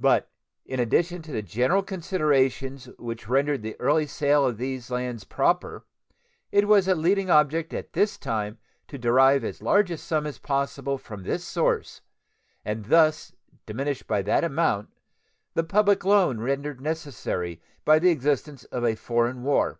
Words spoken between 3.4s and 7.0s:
the early sale of these lands proper, it was a